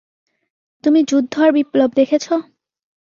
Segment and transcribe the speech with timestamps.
[0.83, 2.25] তুমি যুদ্ধ আর বিপ্লব দেখেছ?